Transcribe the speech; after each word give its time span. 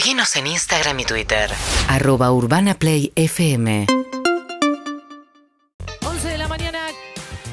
Seguinos 0.00 0.34
en 0.36 0.46
Instagram 0.46 0.98
y 1.00 1.04
Twitter. 1.04 1.50
Arroba 1.86 2.32
Urbana 2.32 2.72
Play 2.72 3.12
FM. 3.16 3.86
11 6.06 6.26
de 6.26 6.38
la 6.38 6.48
mañana, 6.48 6.86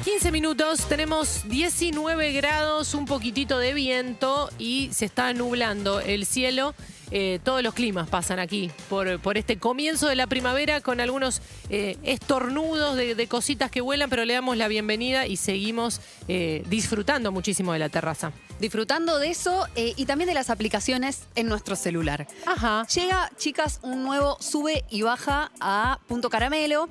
15 0.02 0.32
minutos, 0.32 0.88
tenemos 0.88 1.46
19 1.46 2.32
grados, 2.32 2.94
un 2.94 3.04
poquitito 3.04 3.58
de 3.58 3.74
viento 3.74 4.48
y 4.58 4.88
se 4.94 5.04
está 5.04 5.34
nublando 5.34 6.00
el 6.00 6.24
cielo. 6.24 6.74
Eh, 7.10 7.40
todos 7.42 7.62
los 7.62 7.74
climas 7.74 8.08
pasan 8.08 8.38
aquí 8.38 8.70
por, 8.88 9.18
por 9.20 9.38
este 9.38 9.58
comienzo 9.58 10.08
de 10.08 10.16
la 10.16 10.26
primavera 10.26 10.80
con 10.80 11.00
algunos 11.00 11.40
eh, 11.70 11.96
estornudos 12.02 12.96
de, 12.96 13.14
de 13.14 13.26
cositas 13.26 13.70
que 13.70 13.80
vuelan, 13.80 14.10
pero 14.10 14.24
le 14.24 14.34
damos 14.34 14.56
la 14.56 14.68
bienvenida 14.68 15.26
y 15.26 15.36
seguimos 15.36 16.00
eh, 16.28 16.62
disfrutando 16.68 17.32
muchísimo 17.32 17.72
de 17.72 17.78
la 17.78 17.88
terraza. 17.88 18.32
Disfrutando 18.60 19.20
de 19.20 19.30
eso 19.30 19.66
y 19.76 20.04
también 20.06 20.26
de 20.26 20.34
las 20.34 20.50
aplicaciones 20.50 21.28
en 21.36 21.46
nuestro 21.46 21.76
celular. 21.76 22.26
Ajá. 22.44 22.84
Llega, 22.92 23.30
chicas, 23.36 23.78
un 23.82 24.02
nuevo 24.02 24.36
sube 24.40 24.84
y 24.90 25.02
baja 25.02 25.52
a 25.60 26.00
Punto 26.08 26.28
Caramelo. 26.28 26.88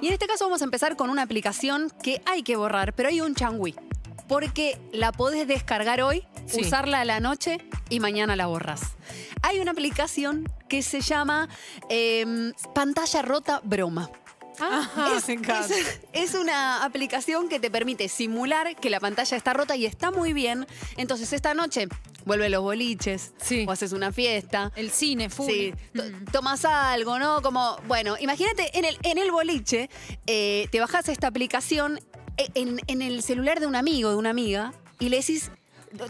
Y 0.00 0.06
en 0.06 0.14
este 0.14 0.26
caso 0.26 0.46
vamos 0.46 0.62
a 0.62 0.64
empezar 0.64 0.96
con 0.96 1.10
una 1.10 1.20
aplicación 1.20 1.92
que 2.02 2.22
hay 2.24 2.42
que 2.42 2.56
borrar, 2.56 2.94
pero 2.94 3.10
hay 3.10 3.20
un 3.20 3.34
changüí. 3.34 3.74
Porque 4.28 4.78
la 4.92 5.12
podés 5.12 5.46
descargar 5.46 6.00
hoy, 6.00 6.24
Sí. 6.50 6.60
usarla 6.62 7.00
a 7.00 7.04
la 7.04 7.20
noche 7.20 7.58
y 7.88 8.00
mañana 8.00 8.36
la 8.36 8.46
borras. 8.46 8.80
Hay 9.42 9.60
una 9.60 9.70
aplicación 9.72 10.50
que 10.68 10.82
se 10.82 11.00
llama 11.00 11.48
em, 11.88 12.52
Pantalla 12.74 13.22
Rota 13.22 13.60
Broma. 13.64 14.10
Ajá. 14.58 15.16
Es, 15.16 15.28
es- 15.28 16.00
es 16.12 16.34
una 16.34 16.84
aplicación 16.84 17.48
que 17.48 17.58
te 17.60 17.70
permite 17.70 18.08
simular 18.08 18.76
que 18.76 18.90
la 18.90 19.00
pantalla 19.00 19.36
está 19.36 19.54
rota 19.54 19.74
y 19.76 19.86
está 19.86 20.10
muy 20.10 20.32
bien. 20.34 20.66
Entonces, 20.98 21.32
esta 21.32 21.54
noche 21.54 21.88
vuelve 22.26 22.50
los 22.50 22.62
boliches 22.62 23.32
Sí. 23.40 23.64
o 23.66 23.72
haces 23.72 23.92
una 23.92 24.12
fiesta. 24.12 24.70
El 24.76 24.90
cine, 24.90 25.30
full. 25.30 25.48
Sí, 25.50 25.74
to- 25.94 26.02
tomas 26.30 26.64
algo, 26.66 27.18
¿no? 27.18 27.40
Como, 27.40 27.76
bueno, 27.88 28.16
imagínate 28.20 28.76
en 28.78 28.84
el, 28.84 28.98
en 29.02 29.16
el 29.16 29.30
boliche, 29.30 29.88
eh, 30.26 30.68
te 30.70 30.78
bajas 30.80 31.08
esta 31.08 31.28
aplicación 31.28 31.98
eh, 32.36 32.48
en, 32.54 32.80
en 32.86 33.00
el 33.00 33.22
celular 33.22 33.60
de 33.60 33.66
un 33.66 33.76
amigo, 33.76 34.10
de 34.10 34.16
una 34.16 34.28
amiga, 34.30 34.74
y 34.98 35.08
le 35.08 35.16
decís, 35.16 35.50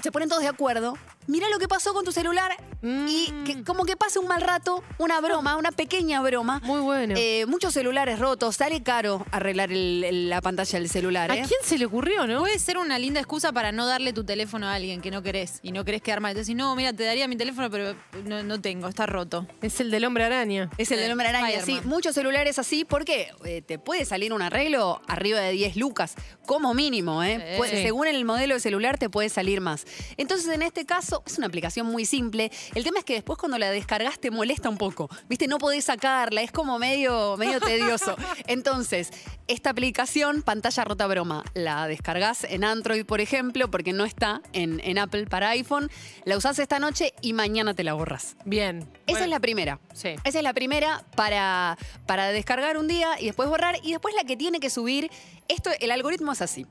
se 0.03 0.13
ponen 0.13 0.29
todos 0.29 0.43
de 0.43 0.49
acuerdo, 0.49 0.97
mira 1.27 1.49
lo 1.49 1.59
que 1.59 1.69
pasó 1.69 1.93
con 1.95 2.05
tu 2.05 2.13
celular 2.13 2.53
y 2.83 3.31
Mm. 3.33 3.45
que, 3.45 3.65
como 3.65 3.85
que 3.85 3.97
pase 3.97 4.19
un 4.19 4.27
mal 4.27 4.41
rato, 4.41 4.83
una 4.99 5.21
broma, 5.21 5.57
una 5.57 5.71
pequeña 5.73 6.21
broma. 6.23 6.61
Muy 6.65 6.81
bueno. 6.81 7.15
Eh, 7.17 7.47
muchos 7.47 7.75
celulares 7.75 8.19
rotos, 8.19 8.57
sale 8.57 8.83
caro 8.83 9.25
arreglar 9.31 9.71
el- 9.73 10.05
el- 10.05 10.31
la 10.31 10.41
pantalla 10.41 10.79
del 10.79 10.89
celular. 10.89 11.31
¿A 11.31 11.35
¿eh? 11.37 11.43
quién 11.47 11.61
se 11.63 11.79
le 11.79 11.87
ocurrió, 11.87 12.27
no? 12.27 12.41
Puede 12.41 12.59
ser 12.59 12.79
una 12.79 12.99
linda 12.99 13.21
excusa 13.21 13.53
para 13.53 13.73
no 13.73 13.87
darle 13.87 14.13
tu 14.13 14.25
teléfono 14.25 14.67
a 14.67 14.75
alguien 14.75 15.01
que 15.01 15.11
no 15.11 15.23
querés 15.23 15.61
y 15.63 15.73
no 15.73 15.85
querés 15.85 16.03
quedar 16.03 16.21
mal. 16.21 16.33
Entonces, 16.33 16.55
no, 16.57 16.75
mira, 16.77 16.93
te 16.93 17.05
daría 17.05 17.29
mi 17.29 17.37
teléfono, 17.37 17.71
pero 17.71 17.95
no, 18.25 18.43
no 18.43 18.61
tengo, 18.61 18.89
está 18.89 19.07
roto. 19.07 19.47
Es 19.63 19.81
el 19.81 19.91
del 19.91 20.05
hombre 20.05 20.25
araña. 20.25 20.71
Es 20.79 20.91
el 20.91 20.99
del 21.01 21.13
hombre 21.13 21.29
araña, 21.29 21.61
sí. 21.65 21.81
Muchos 21.85 22.15
celulares 22.15 22.59
así, 22.59 22.85
porque 22.85 23.29
eh, 23.45 23.63
te 23.63 23.79
puede 23.79 24.05
salir 24.05 24.33
un 24.33 24.43
arreglo 24.43 25.01
arriba 25.07 25.41
de 25.41 25.53
10 25.53 25.77
lucas, 25.77 26.15
como 26.47 26.75
mínimo, 26.75 27.23
¿eh? 27.23 27.37
Sí. 27.53 27.57
Puede- 27.59 27.71
Sí. 27.71 27.83
Según 27.83 28.09
el 28.09 28.25
modelo 28.25 28.55
de 28.55 28.61
celular 28.61 28.99
te 28.99 29.09
puede 29.09 29.29
salir 29.29 29.61
más. 29.61 29.70
Entonces, 30.17 30.49
en 30.53 30.63
este 30.63 30.87
caso, 30.87 31.23
es 31.27 31.39
una 31.39 31.47
aplicación 31.47 31.87
muy 31.87 32.05
simple. 32.05 32.51
El 32.75 32.85
tema 32.85 32.99
es 32.99 33.05
que 33.05 33.15
después 33.15 33.39
cuando 33.39 33.59
la 33.59 33.71
descargas 33.71 34.19
te 34.19 34.31
molesta 34.31 34.69
un 34.69 34.79
poco. 34.79 35.09
¿Viste? 35.29 35.47
No 35.47 35.59
podés 35.59 35.85
sacarla, 35.85 36.43
es 36.43 36.53
como 36.53 36.79
medio, 36.79 37.37
medio 37.37 37.61
tedioso. 37.61 38.17
Entonces, 38.47 39.11
esta 39.49 39.71
aplicación, 39.71 40.43
pantalla 40.43 40.85
rota 40.85 41.07
broma, 41.07 41.45
la 41.55 41.87
descargas 41.87 42.45
en 42.45 42.65
Android, 42.65 43.05
por 43.05 43.21
ejemplo, 43.21 43.71
porque 43.71 43.93
no 43.93 44.05
está 44.05 44.43
en, 44.53 44.81
en 44.85 44.99
Apple 44.99 45.27
para 45.27 45.51
iPhone, 45.51 45.91
la 46.25 46.37
usás 46.37 46.59
esta 46.59 46.79
noche 46.79 47.13
y 47.21 47.33
mañana 47.33 47.75
te 47.75 47.85
la 47.85 47.95
borras. 47.95 48.37
Bien. 48.45 48.79
Esa 49.07 49.13
Bueno, 49.13 49.25
es 49.25 49.31
la 49.31 49.41
primera. 49.41 49.81
Sí. 49.93 50.15
Esa 50.25 50.39
es 50.39 50.45
la 50.45 50.55
primera 50.55 51.05
para, 51.17 51.77
para 52.07 52.29
descargar 52.29 52.77
un 52.77 52.89
día 52.89 53.21
y 53.21 53.27
después 53.27 53.49
borrar. 53.49 53.77
Y 53.83 53.93
después 53.93 54.15
la 54.15 54.25
que 54.25 54.37
tiene 54.37 54.61
que 54.61 54.71
subir. 54.71 55.11
Esto, 55.49 55.71
el 55.81 55.91
algoritmo 55.91 56.33
es 56.33 56.43
así. 56.43 56.67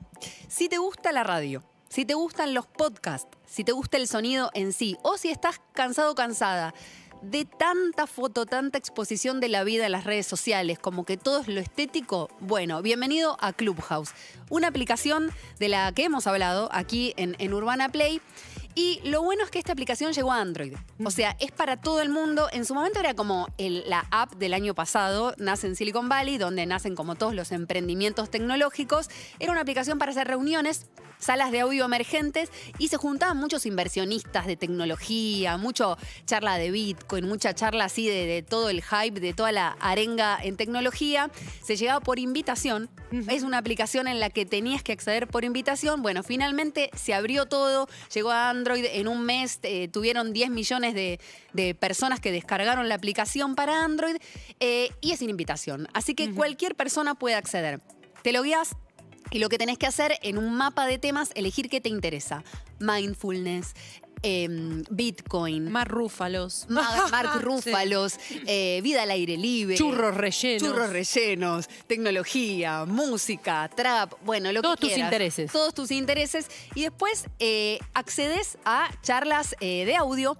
Si 0.48 0.68
te 0.68 0.78
gusta 0.78 1.12
la 1.12 1.22
radio, 1.22 1.62
si 1.90 2.04
te 2.04 2.14
gustan 2.14 2.54
los 2.54 2.66
podcasts, 2.68 3.36
si 3.46 3.64
te 3.64 3.72
gusta 3.72 3.96
el 3.96 4.06
sonido 4.06 4.50
en 4.54 4.72
sí, 4.72 4.96
o 5.02 5.18
si 5.18 5.28
estás 5.28 5.60
cansado 5.74 6.12
o 6.12 6.14
cansada 6.14 6.72
de 7.20 7.44
tanta 7.44 8.06
foto, 8.06 8.46
tanta 8.46 8.78
exposición 8.78 9.40
de 9.40 9.48
la 9.48 9.64
vida 9.64 9.86
en 9.86 9.92
las 9.92 10.04
redes 10.04 10.26
sociales, 10.26 10.78
como 10.78 11.04
que 11.04 11.16
todo 11.16 11.40
es 11.40 11.48
lo 11.48 11.60
estético, 11.60 12.30
bueno, 12.38 12.80
bienvenido 12.80 13.36
a 13.40 13.52
Clubhouse, 13.52 14.12
una 14.50 14.68
aplicación 14.68 15.32
de 15.58 15.68
la 15.68 15.90
que 15.92 16.04
hemos 16.04 16.28
hablado 16.28 16.70
aquí 16.72 17.12
en, 17.16 17.34
en 17.40 17.52
Urbana 17.52 17.88
Play. 17.88 18.22
Y 18.74 19.00
lo 19.04 19.22
bueno 19.22 19.42
es 19.44 19.50
que 19.50 19.58
esta 19.58 19.72
aplicación 19.72 20.12
llegó 20.12 20.32
a 20.32 20.40
Android. 20.40 20.74
O 21.04 21.10
sea, 21.10 21.36
es 21.40 21.50
para 21.50 21.76
todo 21.80 22.00
el 22.00 22.08
mundo. 22.08 22.48
En 22.52 22.64
su 22.64 22.74
momento 22.74 23.00
era 23.00 23.14
como 23.14 23.48
el- 23.58 23.82
la 23.88 24.06
app 24.10 24.34
del 24.34 24.54
año 24.54 24.74
pasado, 24.74 25.34
nace 25.38 25.66
en 25.66 25.76
Silicon 25.76 26.08
Valley, 26.08 26.38
donde 26.38 26.66
nacen 26.66 26.94
como 26.94 27.14
todos 27.16 27.34
los 27.34 27.50
emprendimientos 27.52 28.30
tecnológicos. 28.30 29.08
Era 29.38 29.52
una 29.52 29.62
aplicación 29.62 29.98
para 29.98 30.12
hacer 30.12 30.28
reuniones, 30.28 30.86
salas 31.18 31.50
de 31.50 31.60
audio 31.60 31.84
emergentes 31.84 32.50
y 32.78 32.88
se 32.88 32.96
juntaban 32.96 33.36
muchos 33.36 33.66
inversionistas 33.66 34.46
de 34.46 34.56
tecnología, 34.56 35.58
mucho 35.58 35.98
charla 36.24 36.56
de 36.56 36.70
Bitcoin, 36.70 37.28
mucha 37.28 37.54
charla 37.54 37.84
así 37.84 38.06
de, 38.06 38.24
de 38.24 38.42
todo 38.42 38.70
el 38.70 38.82
hype, 38.82 39.20
de 39.20 39.34
toda 39.34 39.52
la 39.52 39.76
arenga 39.80 40.38
en 40.42 40.56
tecnología. 40.56 41.30
Se 41.62 41.76
llegaba 41.76 42.00
por 42.00 42.18
invitación. 42.18 42.88
Es 43.28 43.42
una 43.42 43.58
aplicación 43.58 44.06
en 44.06 44.20
la 44.20 44.30
que 44.30 44.46
tenías 44.46 44.82
que 44.84 44.92
acceder 44.92 45.26
por 45.26 45.44
invitación. 45.44 46.00
Bueno, 46.00 46.22
finalmente 46.22 46.90
se 46.96 47.12
abrió 47.12 47.46
todo, 47.46 47.88
llegó 48.14 48.30
a 48.30 48.48
Android 48.48 48.59
en 48.68 49.08
un 49.08 49.24
mes, 49.24 49.58
eh, 49.62 49.88
tuvieron 49.88 50.32
10 50.32 50.50
millones 50.50 50.94
de, 50.94 51.20
de 51.52 51.74
personas 51.74 52.20
que 52.20 52.32
descargaron 52.32 52.88
la 52.88 52.94
aplicación 52.94 53.54
para 53.54 53.84
Android 53.84 54.16
eh, 54.60 54.90
y 55.00 55.12
es 55.12 55.18
sin 55.18 55.30
invitación. 55.30 55.88
Así 55.92 56.14
que 56.14 56.32
cualquier 56.32 56.74
persona 56.74 57.14
puede 57.14 57.34
acceder. 57.34 57.80
Te 58.22 58.32
lo 58.32 58.42
guías 58.42 58.76
y 59.30 59.38
lo 59.38 59.48
que 59.48 59.58
tenés 59.58 59.78
que 59.78 59.86
hacer 59.86 60.18
en 60.22 60.38
un 60.38 60.54
mapa 60.54 60.86
de 60.86 60.98
temas, 60.98 61.30
elegir 61.34 61.68
qué 61.68 61.80
te 61.80 61.88
interesa. 61.88 62.42
Mindfulness, 62.80 63.74
em, 64.22 64.82
Bitcoin, 64.90 65.70
Más 65.70 65.86
rúfalos. 65.88 66.66
Ma- 66.68 67.08
Mark 67.10 67.40
Rúfalos, 67.42 68.14
eh, 68.46 68.80
vida 68.82 69.02
al 69.02 69.10
aire 69.10 69.36
libre. 69.36 69.76
Churros 69.76 70.14
rellenos. 70.16 70.62
Churros 70.62 70.90
rellenos, 70.90 71.68
tecnología, 71.86 72.84
música, 72.86 73.70
trap, 73.74 74.12
bueno, 74.24 74.52
lo 74.52 74.62
Todos 74.62 74.76
que 74.76 74.80
tus 74.82 74.88
quieras. 74.94 75.06
intereses. 75.12 75.52
Todos 75.52 75.74
tus 75.74 75.90
intereses. 75.90 76.48
Y 76.74 76.82
después 76.82 77.26
eh, 77.38 77.78
accedes 77.94 78.58
a 78.64 78.90
charlas 79.02 79.54
eh, 79.60 79.84
de 79.84 79.96
audio 79.96 80.36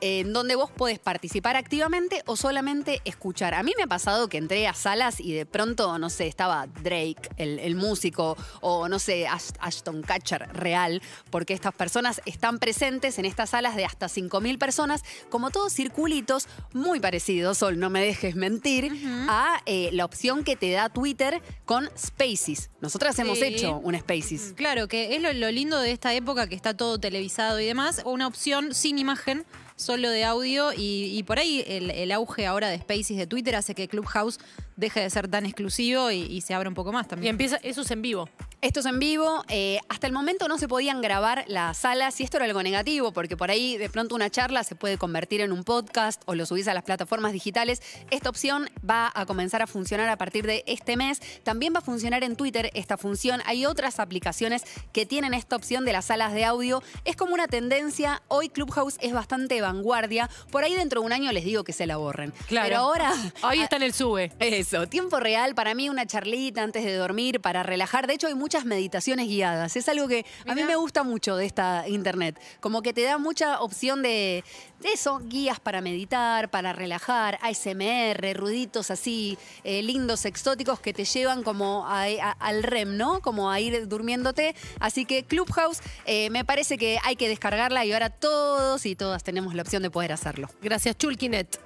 en 0.00 0.32
donde 0.34 0.54
vos 0.54 0.70
podés 0.70 0.98
participar 0.98 1.56
activamente 1.56 2.22
o 2.26 2.36
solamente 2.36 3.00
escuchar. 3.06 3.54
A 3.54 3.62
mí 3.62 3.72
me 3.76 3.84
ha 3.84 3.86
pasado 3.86 4.28
que 4.28 4.36
entré 4.36 4.66
a 4.66 4.74
salas 4.74 5.18
y 5.18 5.32
de 5.32 5.46
pronto, 5.46 5.98
no 5.98 6.10
sé, 6.10 6.26
estaba 6.26 6.66
Drake, 6.66 7.30
el, 7.38 7.58
el 7.58 7.74
músico, 7.74 8.36
o 8.60 8.86
no 8.88 8.98
sé, 8.98 9.26
Ash- 9.26 9.54
Ashton 9.60 10.02
Kutcher 10.02 10.48
real, 10.52 11.00
porque 11.30 11.54
estas 11.54 11.72
personas 11.74 12.20
están 12.26 12.58
presentes 12.58 13.18
en 13.18 13.23
estas 13.26 13.50
salas 13.50 13.76
de 13.76 13.84
hasta 13.84 14.06
5.000 14.06 14.58
personas, 14.58 15.02
como 15.30 15.50
todos 15.50 15.72
circulitos 15.72 16.48
muy 16.72 17.00
parecidos, 17.00 17.58
Sol, 17.58 17.78
no 17.78 17.90
me 17.90 18.00
dejes 18.00 18.36
mentir, 18.36 18.92
a 19.28 19.62
eh, 19.66 19.90
la 19.92 20.04
opción 20.04 20.44
que 20.44 20.56
te 20.56 20.70
da 20.70 20.88
Twitter 20.88 21.42
con 21.64 21.88
Spaces. 21.96 22.70
Nosotras 22.80 23.18
hemos 23.18 23.40
hecho 23.40 23.78
un 23.78 23.98
Spaces. 23.98 24.54
Claro, 24.56 24.88
que 24.88 25.16
es 25.16 25.22
lo, 25.22 25.32
lo 25.32 25.50
lindo 25.50 25.78
de 25.80 25.92
esta 25.92 26.14
época 26.14 26.48
que 26.48 26.54
está 26.54 26.76
todo 26.76 26.98
televisado 26.98 27.60
y 27.60 27.66
demás, 27.66 28.02
una 28.04 28.26
opción 28.26 28.74
sin 28.74 28.98
imagen, 28.98 29.44
solo 29.76 30.10
de 30.10 30.24
audio 30.24 30.72
y, 30.72 31.16
y 31.18 31.22
por 31.24 31.38
ahí 31.38 31.64
el, 31.66 31.90
el 31.90 32.12
auge 32.12 32.46
ahora 32.46 32.68
de 32.68 32.78
Spaces 32.78 33.16
de 33.16 33.26
Twitter 33.26 33.56
hace 33.56 33.74
que 33.74 33.88
Clubhouse 33.88 34.38
deje 34.76 35.00
de 35.00 35.10
ser 35.10 35.28
tan 35.28 35.46
exclusivo 35.46 36.10
y, 36.10 36.22
y 36.22 36.40
se 36.40 36.52
abra 36.54 36.68
un 36.68 36.74
poco 36.74 36.92
más 36.92 37.06
Y 37.06 37.08
también. 37.10 37.30
empieza, 37.32 37.56
eso 37.62 37.82
es 37.82 37.90
en 37.92 38.02
vivo. 38.02 38.28
Esto 38.60 38.80
es 38.80 38.86
en 38.86 38.98
vivo. 38.98 39.44
eh, 39.48 39.78
hasta 39.88 40.06
el 40.06 40.12
momento 40.12 40.48
no 40.48 40.58
se 40.58 40.66
podían 40.68 41.00
grabar 41.02 41.44
las 41.48 41.78
salas 41.78 42.18
y 42.20 42.24
esto 42.24 42.38
era 42.38 42.46
algo 42.46 42.62
negativo 42.62 43.12
porque 43.12 43.36
por 43.36 43.50
ahí 43.50 43.76
de 43.76 43.88
pronto 43.90 44.14
una 44.14 44.30
charla 44.30 44.64
se 44.64 44.74
puede 44.74 44.96
convertir 44.98 45.40
en 45.42 45.52
un 45.52 45.64
podcast 45.64 46.22
o 46.26 46.34
lo 46.34 46.44
subís 46.46 46.66
a 46.68 46.74
las 46.74 46.82
plataformas 46.82 47.32
digitales. 47.32 47.82
Esta 48.10 48.30
opción 48.30 48.68
va 48.88 49.12
a 49.14 49.26
comenzar 49.26 49.62
a 49.62 49.66
funcionar 49.66 50.08
a 50.08 50.16
partir 50.16 50.46
de 50.46 50.64
este 50.66 50.96
mes. 50.96 51.20
También 51.44 51.72
va 51.74 51.78
a 51.78 51.82
funcionar 51.82 52.24
en 52.24 52.34
Twitter 52.36 52.70
esta 52.74 52.96
función. 52.96 53.42
Hay 53.46 53.66
otras 53.66 54.00
aplicaciones 54.00 54.62
que 54.92 55.04
tienen 55.06 55.34
esta 55.34 55.56
opción 55.56 55.84
de 55.84 55.92
las 55.92 56.06
salas 56.06 56.32
de 56.32 56.44
audio. 56.44 56.82
Es 57.04 57.16
como 57.16 57.34
una 57.34 57.46
tendencia. 57.48 58.22
Hoy 58.28 58.48
Clubhouse 58.48 58.96
es 59.00 59.12
bastante 59.12 59.60
vanguardia. 59.64 60.30
Por 60.50 60.64
ahí 60.64 60.74
dentro 60.74 61.00
de 61.00 61.06
un 61.06 61.12
año 61.12 61.32
les 61.32 61.44
digo 61.44 61.64
que 61.64 61.72
se 61.72 61.86
la 61.86 61.96
borren. 61.96 62.32
Claro. 62.48 62.66
Pero 62.68 62.80
ahora... 62.80 63.12
Ahí 63.42 63.60
está 63.60 63.76
en 63.76 63.82
el 63.82 63.92
sube. 63.92 64.32
Eso, 64.38 64.86
tiempo 64.88 65.18
real, 65.20 65.54
para 65.54 65.74
mí 65.74 65.88
una 65.88 66.06
charlita 66.06 66.62
antes 66.62 66.84
de 66.84 66.94
dormir, 66.94 67.40
para 67.40 67.62
relajar. 67.62 68.06
De 68.06 68.14
hecho, 68.14 68.26
hay 68.28 68.34
muchas 68.34 68.64
meditaciones 68.64 69.26
guiadas. 69.28 69.76
Es 69.76 69.88
algo 69.88 70.06
que 70.08 70.24
a 70.46 70.54
mí 70.54 70.62
me 70.64 70.76
gusta 70.76 71.02
mucho 71.02 71.36
de 71.36 71.46
esta 71.46 71.88
internet. 71.88 72.40
Como 72.60 72.82
que 72.82 72.92
te 72.92 73.02
da 73.02 73.18
mucha 73.18 73.60
opción 73.60 74.02
de, 74.02 74.44
de 74.80 74.92
eso, 74.92 75.20
guías 75.24 75.60
para 75.60 75.80
meditar, 75.80 76.50
para 76.50 76.72
relajar, 76.72 77.38
ASMR, 77.42 78.34
ruiditos 78.34 78.90
así, 78.90 79.38
eh, 79.64 79.82
lindos, 79.82 80.24
exóticos 80.24 80.80
que 80.80 80.92
te 80.92 81.04
llevan 81.04 81.42
como 81.42 81.86
a- 81.86 82.04
a- 82.04 82.32
al 82.38 82.62
REM, 82.62 82.96
¿no? 82.96 83.20
Como 83.20 83.50
a 83.50 83.60
ir 83.60 83.88
durmiéndote. 83.88 84.54
Así 84.80 85.04
que 85.04 85.24
Clubhouse, 85.24 85.80
eh, 86.04 86.30
me 86.30 86.44
parece 86.44 86.78
que 86.78 86.98
hay 87.04 87.16
que 87.16 87.28
descargarla 87.28 87.84
y 87.84 87.92
ahora 87.92 88.10
todos 88.10 88.84
y 88.86 88.94
todas 88.96 89.24
tenemos 89.24 89.53
la 89.54 89.62
opción 89.62 89.82
de 89.82 89.90
poder 89.90 90.12
hacerlo. 90.12 90.48
Gracias, 90.62 90.96
Chulkinet. 90.96 91.58